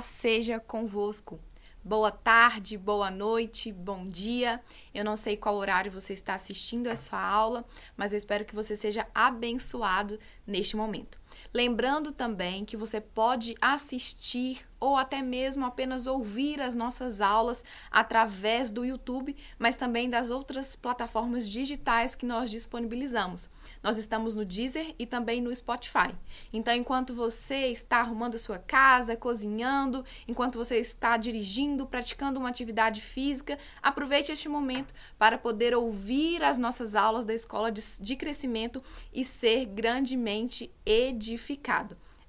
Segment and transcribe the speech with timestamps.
[0.00, 1.38] paz seja convosco.
[1.84, 4.58] Boa tarde, boa noite, bom dia.
[4.94, 7.66] Eu não sei qual horário você está assistindo essa aula,
[7.98, 11.19] mas eu espero que você seja abençoado neste momento.
[11.52, 18.72] Lembrando também que você pode assistir ou até mesmo apenas ouvir as nossas aulas através
[18.72, 23.50] do YouTube, mas também das outras plataformas digitais que nós disponibilizamos.
[23.82, 26.14] Nós estamos no Deezer e também no Spotify.
[26.50, 32.48] Então, enquanto você está arrumando a sua casa, cozinhando, enquanto você está dirigindo, praticando uma
[32.48, 38.82] atividade física, aproveite este momento para poder ouvir as nossas aulas da Escola de, Crescimento
[39.12, 41.29] e ser grandemente edificado.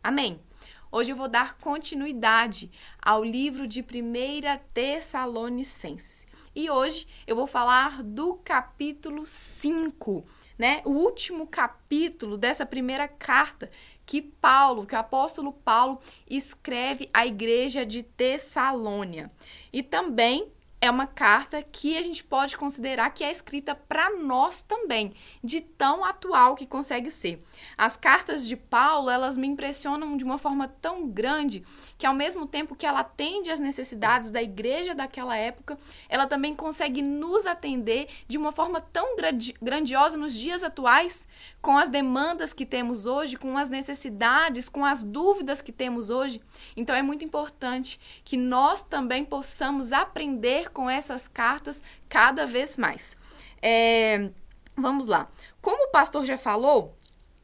[0.04, 0.40] Amém.
[0.92, 2.70] Hoje eu vou dar continuidade
[3.02, 3.86] ao livro de 1
[4.74, 6.28] Tessalonicenses.
[6.54, 10.26] E hoje eu vou falar do capítulo 5,
[10.58, 10.82] né?
[10.84, 13.72] O último capítulo dessa primeira carta
[14.06, 15.98] que Paulo, que o apóstolo Paulo
[16.30, 19.32] escreve à igreja de Tessalônia.
[19.72, 24.64] E também é uma carta que a gente pode considerar que é escrita para nós
[24.64, 27.44] também, de tão atual que consegue ser.
[27.78, 31.64] As cartas de Paulo, elas me impressionam de uma forma tão grande
[32.00, 35.78] que ao mesmo tempo que ela atende às necessidades da igreja daquela época,
[36.10, 39.16] ela também consegue nos atender de uma forma tão
[39.62, 41.28] grandiosa nos dias atuais,
[41.62, 46.42] com as demandas que temos hoje, com as necessidades, com as dúvidas que temos hoje.
[46.76, 53.16] Então é muito importante que nós também possamos aprender com essas cartas cada vez mais.
[53.62, 54.30] É,
[54.76, 55.30] vamos lá.
[55.62, 56.98] Como o pastor já falou,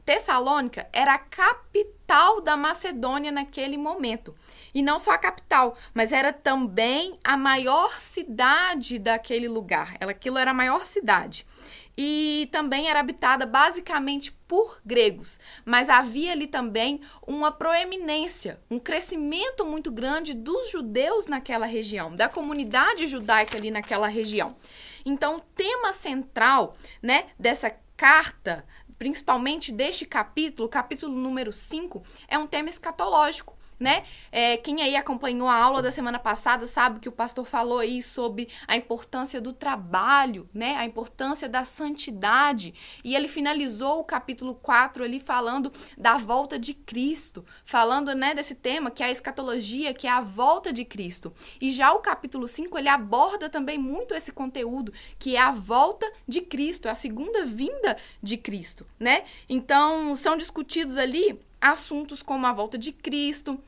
[0.08, 4.34] Tessalônica era a capital da Macedônia naquele momento.
[4.74, 9.98] E não só a capital, mas era também a maior cidade daquele lugar.
[10.00, 11.44] Aquilo era a maior cidade
[11.94, 19.66] e também era habitada basicamente por gregos, mas havia ali também uma proeminência, um crescimento
[19.66, 24.56] muito grande dos judeus naquela região, da comunidade judaica ali naquela região.
[25.04, 28.64] Então, o tema central, né, dessa carta,
[28.98, 34.02] principalmente deste capítulo, capítulo número 5, é um tema escatológico né?
[34.32, 38.02] É, quem aí acompanhou a aula da semana passada sabe que o pastor falou aí
[38.02, 40.76] sobre a importância do trabalho, né?
[40.76, 42.74] A importância da santidade.
[43.04, 48.54] E ele finalizou o capítulo 4 ali falando da volta de Cristo, falando, né, desse
[48.54, 51.32] tema que é a escatologia, que é a volta de Cristo.
[51.60, 56.10] E já o capítulo 5 ele aborda também muito esse conteúdo, que é a volta
[56.26, 59.24] de Cristo, a segunda vinda de Cristo, né?
[59.48, 63.60] Então, são discutidos ali assuntos como a volta de Cristo,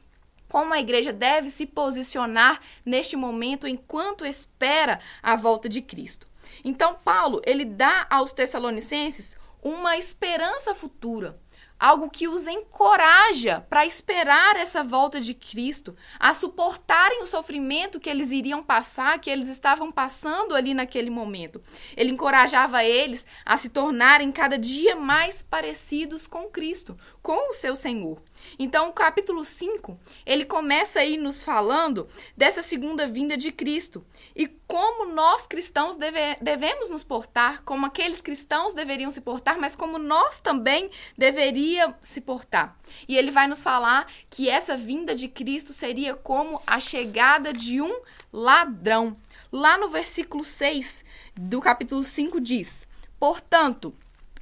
[0.51, 6.27] como a igreja deve se posicionar neste momento enquanto espera a volta de Cristo.
[6.65, 11.39] Então, Paulo, ele dá aos Tessalonicenses uma esperança futura,
[11.79, 18.11] algo que os encoraja para esperar essa volta de Cristo, a suportarem o sofrimento que
[18.11, 21.63] eles iriam passar, que eles estavam passando ali naquele momento.
[21.97, 27.77] Ele encorajava eles a se tornarem cada dia mais parecidos com Cristo, com o seu
[27.77, 28.21] Senhor.
[28.59, 32.07] Então, o capítulo 5, ele começa aí nos falando
[32.37, 38.21] dessa segunda vinda de Cristo e como nós cristãos deve, devemos nos portar, como aqueles
[38.21, 42.77] cristãos deveriam se portar, mas como nós também deveríamos se portar.
[43.09, 47.81] E ele vai nos falar que essa vinda de Cristo seria como a chegada de
[47.81, 48.01] um
[48.33, 49.17] ladrão.
[49.51, 52.87] Lá no versículo 6 do capítulo 5 diz:
[53.19, 53.95] Portanto,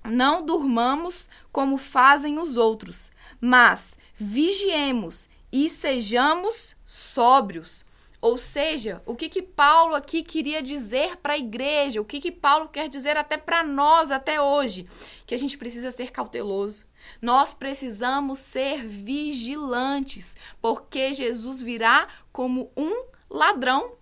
[0.08, 3.10] não durmamos como fazem os outros,
[3.40, 7.84] mas vigiemos e sejamos sóbrios.
[8.20, 12.00] Ou seja, o que que Paulo aqui queria dizer para a igreja?
[12.00, 14.86] O que que Paulo quer dizer até para nós até hoje?
[15.24, 16.84] Que a gente precisa ser cauteloso.
[17.22, 23.92] Nós precisamos ser vigilantes, porque Jesus virá como um ladrão.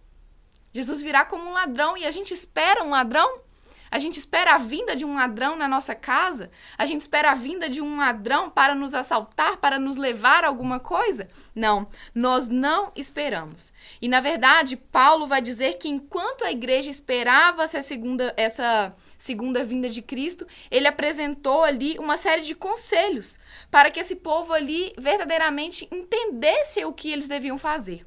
[0.73, 3.41] Jesus virá como um ladrão e a gente espera um ladrão?
[3.97, 6.51] A gente espera a vinda de um ladrão na nossa casa?
[6.77, 10.49] A gente espera a vinda de um ladrão para nos assaltar, para nos levar a
[10.49, 11.31] alguma coisa?
[11.55, 13.73] Não, nós não esperamos.
[13.99, 19.65] E na verdade, Paulo vai dizer que enquanto a igreja esperava essa segunda, essa segunda
[19.65, 23.41] vinda de Cristo, ele apresentou ali uma série de conselhos
[23.71, 28.05] para que esse povo ali verdadeiramente entendesse o que eles deviam fazer.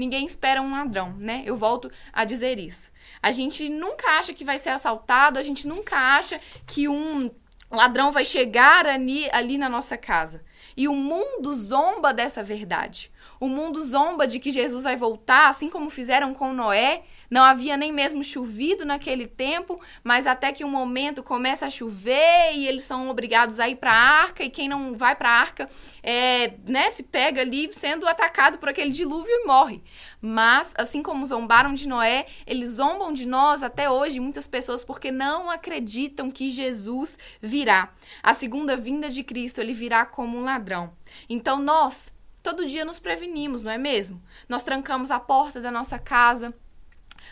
[0.00, 1.42] Ninguém espera um ladrão, né?
[1.44, 2.90] Eu volto a dizer isso.
[3.22, 7.30] A gente nunca acha que vai ser assaltado, a gente nunca acha que um
[7.70, 10.42] ladrão vai chegar ali, ali na nossa casa.
[10.74, 13.12] E o mundo zomba dessa verdade.
[13.38, 17.76] O mundo zomba de que Jesus vai voltar, assim como fizeram com Noé, Não havia
[17.76, 22.82] nem mesmo chovido naquele tempo, mas até que um momento começa a chover e eles
[22.82, 25.68] são obrigados a ir para a arca, e quem não vai para a arca
[26.02, 29.80] é, né, se pega ali sendo atacado por aquele dilúvio e morre.
[30.20, 35.12] Mas, assim como zombaram de Noé, eles zombam de nós até hoje, muitas pessoas, porque
[35.12, 37.92] não acreditam que Jesus virá.
[38.22, 40.92] A segunda vinda de Cristo, ele virá como um ladrão.
[41.28, 42.12] Então, nós,
[42.42, 44.20] todo dia nos prevenimos, não é mesmo?
[44.48, 46.52] Nós trancamos a porta da nossa casa,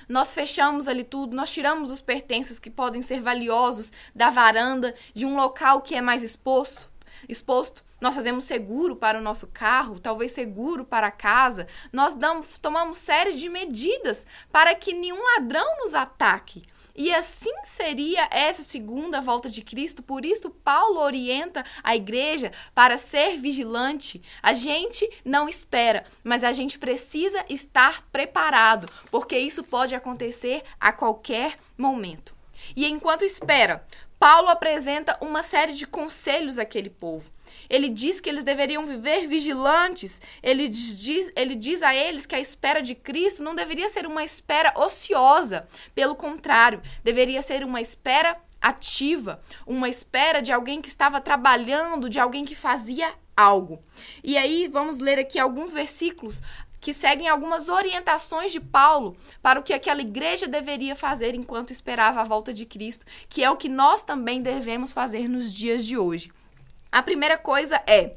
[0.08, 5.26] nós fechamos ali tudo, nós tiramos os pertences que podem ser valiosos da varanda, de
[5.26, 6.88] um local que é mais exposto,
[7.28, 7.84] exposto.
[8.00, 11.66] Nós fazemos seguro para o nosso carro, talvez seguro para a casa.
[11.92, 16.64] Nós damos, tomamos série de medidas para que nenhum ladrão nos ataque.
[16.98, 20.02] E assim seria essa segunda volta de Cristo.
[20.02, 24.20] Por isso, Paulo orienta a igreja para ser vigilante.
[24.42, 30.92] A gente não espera, mas a gente precisa estar preparado, porque isso pode acontecer a
[30.92, 32.34] qualquer momento.
[32.74, 33.86] E enquanto espera,
[34.18, 37.30] Paulo apresenta uma série de conselhos àquele povo.
[37.68, 40.20] Ele diz que eles deveriam viver vigilantes.
[40.42, 44.24] Ele diz, ele diz a eles que a espera de Cristo não deveria ser uma
[44.24, 45.66] espera ociosa.
[45.94, 52.18] Pelo contrário, deveria ser uma espera ativa, uma espera de alguém que estava trabalhando, de
[52.18, 53.82] alguém que fazia algo.
[54.24, 56.42] E aí, vamos ler aqui alguns versículos
[56.80, 62.20] que seguem algumas orientações de Paulo para o que aquela igreja deveria fazer enquanto esperava
[62.20, 65.98] a volta de Cristo, que é o que nós também devemos fazer nos dias de
[65.98, 66.30] hoje.
[66.90, 68.12] A primeira coisa é: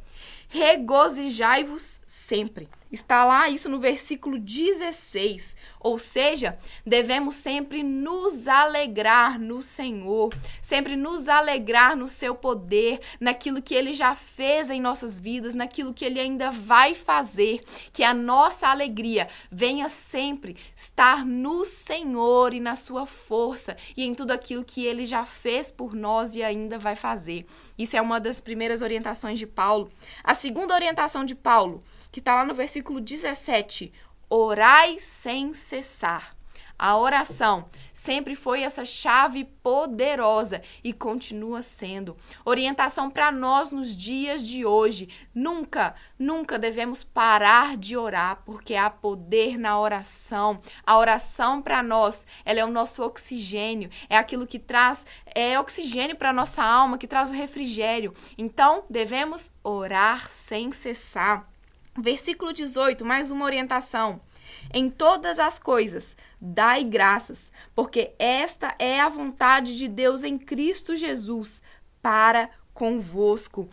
[0.49, 2.67] regozijai-vos sempre.
[2.91, 5.55] Está lá isso no versículo 16.
[5.79, 13.61] Ou seja, devemos sempre nos alegrar no Senhor, sempre nos alegrar no seu poder, naquilo
[13.61, 17.63] que ele já fez em nossas vidas, naquilo que ele ainda vai fazer.
[17.93, 24.13] Que a nossa alegria venha sempre estar no Senhor e na sua força e em
[24.13, 27.45] tudo aquilo que ele já fez por nós e ainda vai fazer.
[27.77, 29.89] Isso é uma das primeiras orientações de Paulo.
[30.23, 33.91] A segunda orientação de Paulo, que está lá no versículo 17
[34.29, 36.35] orai sem cessar.
[36.81, 42.17] A oração sempre foi essa chave poderosa e continua sendo.
[42.43, 45.07] Orientação para nós nos dias de hoje.
[45.31, 50.59] Nunca, nunca devemos parar de orar, porque há poder na oração.
[50.83, 55.05] A oração para nós, ela é o nosso oxigênio, é aquilo que traz
[55.35, 58.11] é oxigênio para nossa alma, que traz o refrigério.
[58.35, 61.47] Então, devemos orar sem cessar.
[61.95, 64.19] Versículo 18, mais uma orientação.
[64.73, 70.95] Em todas as coisas, dai graças, porque esta é a vontade de Deus em Cristo
[70.95, 71.61] Jesus
[72.01, 73.69] para convosco.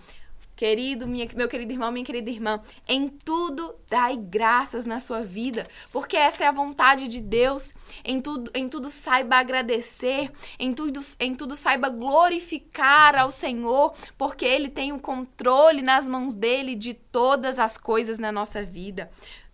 [0.59, 5.69] Querido, minha, meu querido irmão, minha querida irmã, em tudo dai graças na sua vida,
[5.93, 7.73] porque essa é a vontade de Deus.
[8.05, 14.45] Em tudo, em tudo saiba agradecer, em tudo, em tudo saiba glorificar ao Senhor, porque
[14.45, 19.09] Ele tem o controle nas mãos dele de todas as coisas na nossa vida.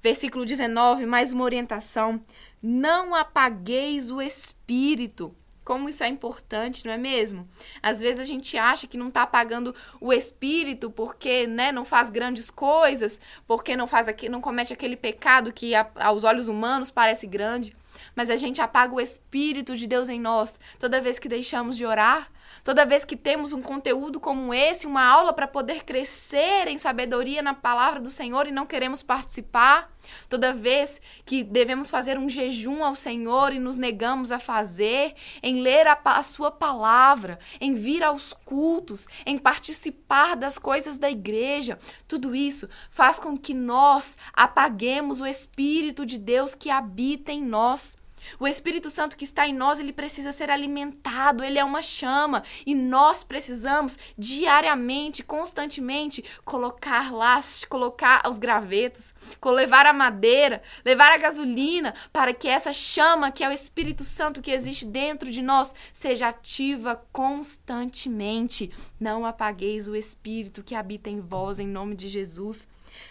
[0.05, 2.21] Versículo 19, mais uma orientação.
[2.62, 5.35] Não apagueis o espírito.
[5.65, 7.49] Como isso é importante, não é mesmo?
[7.83, 12.11] Às vezes a gente acha que não está apagando o espírito porque, né, não faz
[12.11, 16.91] grandes coisas, porque não faz aqui, não comete aquele pecado que a, aos olhos humanos
[16.91, 17.75] parece grande,
[18.15, 21.87] mas a gente apaga o espírito de Deus em nós toda vez que deixamos de
[21.87, 22.31] orar,
[22.63, 27.43] Toda vez que temos um conteúdo como esse, uma aula para poder crescer em sabedoria
[27.43, 29.93] na palavra do Senhor e não queremos participar,
[30.29, 35.61] toda vez que devemos fazer um jejum ao Senhor e nos negamos a fazer, em
[35.61, 41.79] ler a, a sua palavra, em vir aos cultos, em participar das coisas da igreja,
[42.06, 47.96] tudo isso faz com que nós apaguemos o Espírito de Deus que habita em nós.
[48.39, 52.43] O Espírito Santo que está em nós, ele precisa ser alimentado, ele é uma chama
[52.67, 59.15] e nós precisamos diariamente, constantemente colocar lá, colocar os gravetos,
[59.45, 64.43] levar a madeira, levar a gasolina para que essa chama que é o Espírito Santo
[64.43, 68.71] que existe dentro de nós seja ativa constantemente.
[68.99, 72.67] Não apagueis o Espírito que habita em vós em nome de Jesus.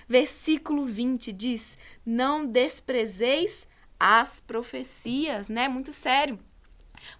[0.08, 3.68] Versículo 20 diz: Não desprezeis
[4.00, 5.68] as profecias, né?
[5.68, 6.40] Muito sério.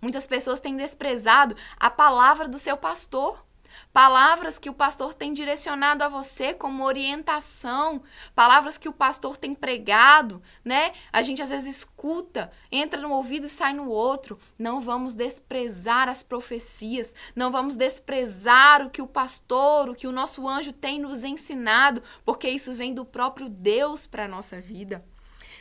[0.02, 3.44] Muitas pessoas têm desprezado a palavra do seu pastor.
[3.92, 8.04] Palavras que o pastor tem direcionado a você como orientação,
[8.36, 10.94] palavras que o pastor tem pregado, né?
[11.12, 14.38] A gente às vezes escuta, entra no ouvido e sai no outro.
[14.60, 20.12] Não vamos desprezar as profecias, não vamos desprezar o que o pastor, o que o
[20.12, 25.04] nosso anjo tem nos ensinado, porque isso vem do próprio Deus para a nossa vida.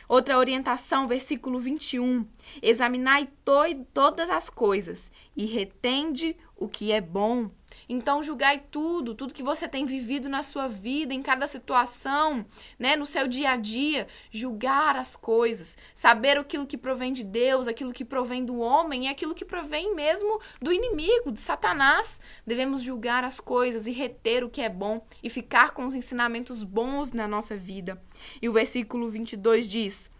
[0.07, 2.25] Outra orientação, versículo 21.
[2.61, 7.49] Examinai to todas as coisas e retende o que é bom.
[7.87, 12.45] Então julgai tudo, tudo que você tem vivido na sua vida, em cada situação,
[12.77, 17.67] né, no seu dia a dia, julgar as coisas, saber aquilo que provém de Deus,
[17.67, 22.19] aquilo que provém do homem e aquilo que provém mesmo do inimigo, de Satanás.
[22.45, 26.63] Devemos julgar as coisas e reter o que é bom e ficar com os ensinamentos
[26.63, 28.01] bons na nossa vida.
[28.41, 30.11] E o versículo 22 diz: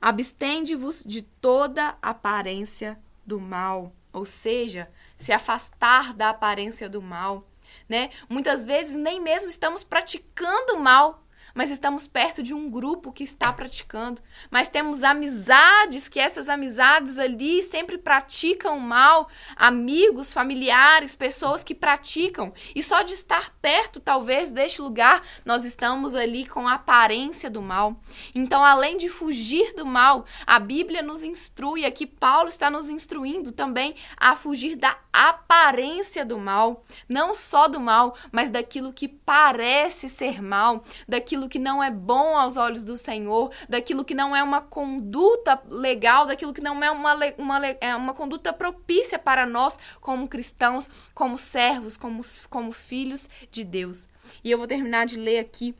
[0.00, 7.46] Abstende-vos de toda aparência do mal, ou seja, se afastar da aparência do mal,
[7.86, 8.10] né?
[8.26, 11.19] Muitas vezes nem mesmo estamos praticando mal,
[11.54, 14.22] mas estamos perto de um grupo que está praticando.
[14.50, 22.52] Mas temos amizades, que essas amizades ali sempre praticam mal, amigos, familiares, pessoas que praticam.
[22.74, 27.62] E só de estar perto, talvez, deste lugar, nós estamos ali com a aparência do
[27.62, 28.00] mal.
[28.34, 33.52] Então, além de fugir do mal, a Bíblia nos instrui, aqui Paulo está nos instruindo
[33.52, 36.84] também a fugir da aparência do mal.
[37.08, 41.90] Não só do mal, mas daquilo que parece ser mal, daquilo daquilo que não é
[41.90, 46.82] bom aos olhos do Senhor, daquilo que não é uma conduta legal, daquilo que não
[46.82, 52.72] é uma, uma, é uma conduta propícia para nós como cristãos, como servos, como, como
[52.72, 54.06] filhos de Deus.
[54.44, 55.74] E eu vou terminar de ler aqui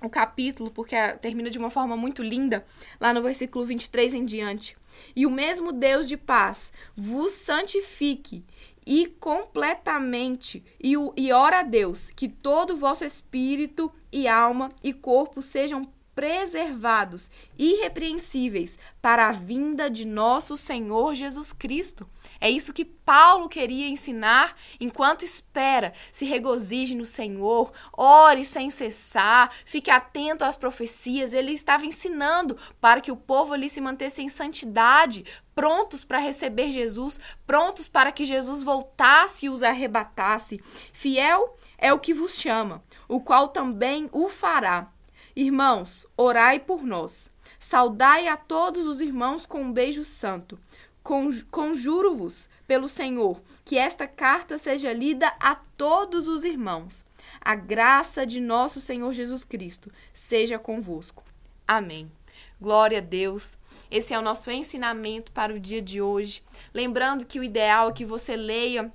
[0.00, 2.64] o capítulo, porque termina de uma forma muito linda,
[3.00, 4.76] lá no versículo 23 em diante.
[5.16, 8.44] E o mesmo Deus de paz vos santifique
[8.86, 14.70] e completamente, e, o, e ora a Deus que todo o vosso espírito e alma
[14.82, 22.08] e corpo sejam preservados, irrepreensíveis, para a vinda de nosso Senhor Jesus Cristo.
[22.40, 25.92] É isso que Paulo queria ensinar enquanto espera.
[26.12, 31.34] Se regozije no Senhor, ore sem cessar, fique atento às profecias.
[31.34, 36.70] Ele estava ensinando para que o povo ali se mantesse em santidade, prontos para receber
[36.70, 40.60] Jesus, prontos para que Jesus voltasse e os arrebatasse.
[40.92, 44.93] Fiel é o que vos chama, o qual também o fará.
[45.36, 47.28] Irmãos, orai por nós.
[47.58, 50.58] Saudai a todos os irmãos com um beijo santo.
[51.50, 57.04] Conjuro-vos pelo Senhor que esta carta seja lida a todos os irmãos.
[57.40, 61.24] A graça de nosso Senhor Jesus Cristo seja convosco.
[61.66, 62.10] Amém.
[62.60, 63.58] Glória a Deus.
[63.90, 66.42] Esse é o nosso ensinamento para o dia de hoje.
[66.72, 68.92] Lembrando que o ideal é que você leia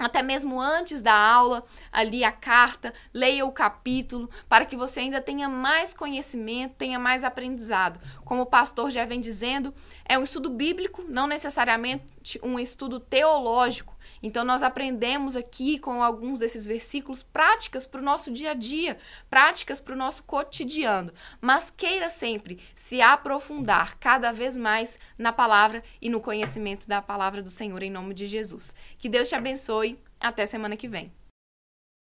[0.00, 5.20] até mesmo antes da aula, ali a carta, leia o capítulo, para que você ainda
[5.20, 8.00] tenha mais conhecimento, tenha mais aprendizado.
[8.24, 9.74] Como o pastor já vem dizendo,
[10.08, 13.94] é um estudo bíblico, não necessariamente um estudo teológico.
[14.22, 18.98] Então, nós aprendemos aqui com alguns desses versículos práticas para o nosso dia a dia,
[19.28, 21.12] práticas para o nosso cotidiano.
[21.40, 27.42] Mas queira sempre se aprofundar cada vez mais na palavra e no conhecimento da palavra
[27.42, 28.74] do Senhor, em nome de Jesus.
[28.98, 29.98] Que Deus te abençoe.
[30.20, 31.19] Até semana que vem.